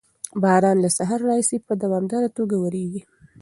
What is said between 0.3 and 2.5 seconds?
باران له سهار راهیسې په دوامداره